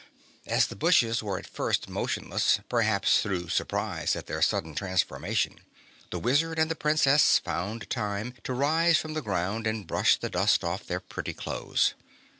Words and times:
As 0.47 0.65
the 0.65 0.75
bushes 0.75 1.21
were 1.21 1.37
at 1.37 1.45
first 1.45 1.87
motionless, 1.87 2.59
perhaps 2.67 3.21
through 3.21 3.49
surprise 3.49 4.15
at 4.15 4.25
their 4.25 4.41
sudden 4.41 4.73
transformation, 4.73 5.59
the 6.09 6.17
Wizard 6.17 6.57
and 6.57 6.71
the 6.71 6.75
Princess 6.75 7.37
found 7.37 7.87
time 7.87 8.33
to 8.45 8.53
rise 8.53 8.97
from 8.97 9.13
the 9.13 9.21
ground 9.21 9.67
and 9.67 9.85
brush 9.85 10.17
the 10.17 10.27
dust 10.31 10.63
off 10.63 10.83
their 10.87 10.99
pretty 11.01 11.33
clothes. 11.35 11.93